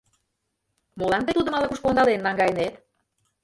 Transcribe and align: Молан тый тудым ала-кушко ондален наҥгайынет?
Молан 0.97 1.21
тый 1.25 1.35
тудым 1.37 1.57
ала-кушко 1.57 1.85
ондален 1.89 2.21
наҥгайынет? 2.23 2.73